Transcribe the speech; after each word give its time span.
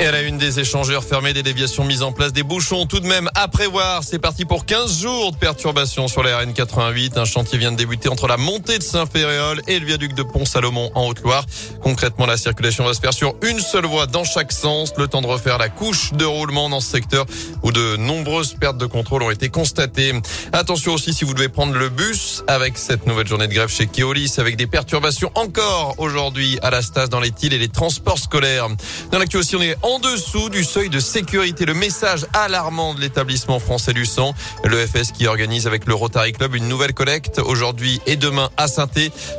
Et 0.00 0.06
à 0.06 0.12
la 0.12 0.22
une 0.22 0.38
des 0.38 0.60
échangeurs 0.60 1.02
fermés, 1.02 1.32
des 1.32 1.42
déviations 1.42 1.82
mises 1.82 2.02
en 2.02 2.12
place, 2.12 2.32
des 2.32 2.44
bouchons 2.44 2.86
tout 2.86 3.00
de 3.00 3.06
même 3.08 3.28
à 3.34 3.48
prévoir. 3.48 4.04
C'est 4.04 4.20
parti 4.20 4.44
pour 4.44 4.64
15 4.64 5.00
jours 5.02 5.32
de 5.32 5.36
perturbations 5.36 6.06
sur 6.06 6.22
la 6.22 6.40
RN88. 6.40 7.18
Un 7.18 7.24
chantier 7.24 7.58
vient 7.58 7.72
de 7.72 7.76
débuter 7.76 8.08
entre 8.08 8.28
la 8.28 8.36
montée 8.36 8.78
de 8.78 8.82
Saint-Féréol 8.84 9.60
et 9.66 9.80
le 9.80 9.84
viaduc 9.84 10.14
de 10.14 10.22
Pont-Salomon 10.22 10.92
en 10.94 11.08
Haute-Loire. 11.08 11.44
Concrètement, 11.82 12.26
la 12.26 12.36
circulation 12.36 12.84
va 12.84 12.94
se 12.94 13.00
faire 13.00 13.12
sur 13.12 13.34
une 13.42 13.58
seule 13.58 13.86
voie 13.86 14.06
dans 14.06 14.22
chaque 14.22 14.52
sens. 14.52 14.92
Le 14.96 15.08
temps 15.08 15.20
de 15.20 15.26
refaire 15.26 15.58
la 15.58 15.68
couche 15.68 16.12
de 16.12 16.24
roulement 16.24 16.68
dans 16.68 16.80
ce 16.80 16.90
secteur 16.90 17.26
où 17.64 17.72
de 17.72 17.96
nombreuses 17.96 18.54
pertes 18.54 18.78
de 18.78 18.86
contrôle 18.86 19.24
ont 19.24 19.32
été 19.32 19.48
constatées. 19.48 20.12
Attention 20.52 20.92
aussi 20.92 21.12
si 21.12 21.24
vous 21.24 21.34
devez 21.34 21.48
prendre 21.48 21.74
le 21.74 21.88
bus 21.88 22.44
avec 22.46 22.78
cette 22.78 23.04
nouvelle 23.08 23.26
journée 23.26 23.48
de 23.48 23.54
grève 23.54 23.68
chez 23.68 23.88
Keolis 23.88 24.34
avec 24.38 24.54
des 24.54 24.68
perturbations 24.68 25.32
encore 25.34 25.96
aujourd'hui 25.98 26.56
à 26.62 26.70
la 26.70 26.82
Stas 26.82 27.08
dans 27.08 27.18
les 27.18 27.32
Tiles 27.32 27.52
et 27.52 27.58
les 27.58 27.68
transports 27.68 28.18
scolaires. 28.18 28.68
Dans 29.10 29.18
l'actu 29.18 29.38
en 29.88 29.98
dessous 29.98 30.50
du 30.50 30.64
seuil 30.64 30.90
de 30.90 31.00
sécurité. 31.00 31.64
Le 31.64 31.72
message 31.72 32.26
alarmant 32.34 32.92
de 32.92 33.00
l'établissement 33.00 33.58
français 33.58 33.94
du 33.94 34.04
sang, 34.04 34.34
le 34.64 34.86
FS 34.86 35.12
qui 35.12 35.26
organise 35.26 35.66
avec 35.66 35.86
le 35.86 35.94
Rotary 35.94 36.32
Club 36.32 36.54
une 36.54 36.68
nouvelle 36.68 36.92
collecte 36.92 37.38
aujourd'hui 37.38 37.98
et 38.04 38.16
demain 38.16 38.50
à 38.58 38.68
saint 38.68 38.86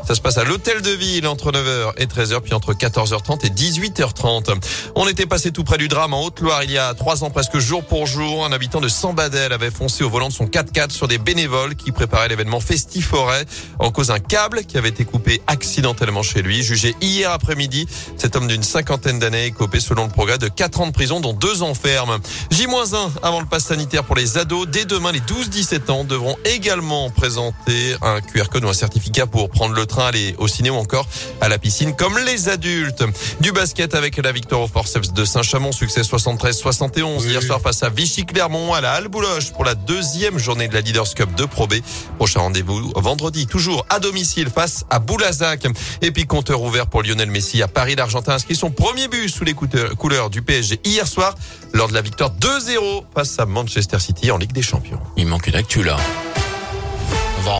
Ça 0.08 0.16
se 0.16 0.22
passe 0.22 0.40
à 0.40 0.44
l'hôtel 0.44 0.82
de 0.82 0.90
ville 0.90 1.28
entre 1.28 1.52
9h 1.52 1.92
et 1.98 2.08
13h, 2.08 2.42
puis 2.42 2.56
entre 2.56 2.74
14h30 2.74 3.46
et 3.46 3.50
18h30. 3.50 4.56
On 4.96 5.08
était 5.08 5.28
passé 5.28 5.52
tout 5.52 5.64
près 5.64 5.78
du 5.78 5.88
drame 5.88 6.16
en 6.16 6.24
Haute-Loire 6.24 6.64
il 6.64 6.72
y 6.72 6.80
a 6.80 6.96
trois 6.96 7.24
ans, 7.24 7.30
presque 7.30 7.60
jour 7.60 7.84
pour 7.84 8.08
jour. 8.08 8.44
Un 8.44 8.52
habitant 8.52 8.82
de 8.82 8.90
Sambadel 8.90 9.54
avait 9.54 9.70
foncé 9.70 10.04
au 10.04 10.10
volant 10.10 10.30
de 10.30 10.34
son 10.34 10.46
4x4 10.46 10.90
sur 10.90 11.08
des 11.08 11.20
bénévoles 11.20 11.76
qui 11.76 11.92
préparaient 11.92 12.28
l'événement 12.28 12.60
Festiforêt 12.60 13.46
en 13.78 13.92
cause 13.92 14.08
d'un 14.08 14.20
câble 14.20 14.64
qui 14.64 14.80
avait 14.80 14.90
été 14.90 15.06
coupé 15.06 15.44
accidentellement 15.46 16.24
chez 16.24 16.42
lui. 16.42 16.64
Jugé 16.64 16.96
hier 17.02 17.30
après-midi, 17.30 17.88
cet 18.18 18.36
homme 18.36 18.48
d'une 18.48 18.64
cinquantaine 18.64 19.20
d'années 19.20 19.46
est 19.46 19.52
copé 19.52 19.80
selon 19.80 20.06
le 20.06 20.10
progrès 20.10 20.39
de 20.40 20.48
4 20.48 20.82
ans 20.82 20.88
de 20.88 20.92
prison, 20.92 21.20
dont 21.20 21.34
2 21.34 21.62
ans 21.64 21.74
ferme. 21.74 22.20
J-1 22.50 23.10
avant 23.22 23.40
le 23.40 23.46
pass 23.46 23.66
sanitaire 23.66 24.04
pour 24.04 24.16
les 24.16 24.38
ados. 24.38 24.68
Dès 24.68 24.86
demain, 24.86 25.12
les 25.12 25.20
12-17 25.20 25.92
ans 25.92 26.04
devront 26.04 26.36
également 26.46 27.10
présenter 27.10 27.96
un 28.02 28.22
QR 28.22 28.46
code 28.52 28.66
ou 28.66 28.70
un 28.70 28.74
certificat 28.74 29.28
pour 29.28 29.50
prendre 29.50 29.76
le 29.76 29.86
train, 29.86 30.08
aller 30.08 30.36
au 30.38 30.48
ciné 30.48 30.70
ou 30.70 30.76
encore 30.76 31.08
à 31.42 31.50
la 31.50 31.58
piscine, 31.58 31.96
comme 31.96 32.18
les 32.18 32.50
adultes. 32.50 33.04
Du 33.42 33.52
basket 33.52 33.96
avec 33.96 34.18
la 34.18 34.32
victoire 34.32 34.62
au 34.62 34.68
forceps 34.68 35.14
de 35.14 35.26
Saint-Chamond, 35.26 35.72
succès 35.72 36.02
73-71 36.02 37.26
hier 37.26 37.44
soir 37.44 37.62
face 37.62 37.84
à 37.84 37.90
Vichy-Clermont 37.90 38.74
à 38.74 38.82
la 38.82 38.94
Halle 38.94 39.08
Bouloche 39.08 39.52
pour 39.52 39.66
la 39.66 39.76
deuxième 39.76 40.40
journée 40.40 40.68
de 40.68 40.74
la 40.74 40.82
Leaders 40.82 41.14
Cup 41.14 41.36
de 41.36 41.46
Pro 41.46 41.68
B. 41.68 41.76
Prochain 42.18 42.40
rendez-vous 42.40 42.92
vendredi, 42.96 43.48
toujours 43.48 43.86
à 43.90 44.00
domicile 44.00 44.50
face 44.50 44.86
à 44.90 45.00
Boulazac. 45.00 45.66
Et 46.02 46.12
puis 46.12 46.26
compteur 46.26 46.62
ouvert 46.62 46.88
pour 46.88 47.04
Lionel 47.04 47.30
Messi 47.30 47.62
à 47.62 47.68
Paris. 47.68 47.96
L'Argentin 47.96 48.34
inscrit 48.34 48.56
son 48.56 48.72
premier 48.72 49.08
but 49.08 49.30
sous 49.30 49.44
les 49.44 49.54
couleurs 49.54 50.29
du 50.30 50.42
PSG 50.42 50.80
hier 50.84 51.08
soir 51.08 51.36
lors 51.74 51.88
de 51.88 51.94
la 51.94 52.02
victoire 52.02 52.32
2-0 52.32 53.04
face 53.14 53.40
à 53.40 53.46
Manchester 53.46 54.00
City 54.00 54.32
en 54.32 54.38
Ligue 54.38 54.54
des 54.54 54.62
Champions. 54.62 55.00
Il 55.18 55.28
manque 55.28 55.48
une 55.48 55.56
actu 55.56 55.84
là. 55.84 55.98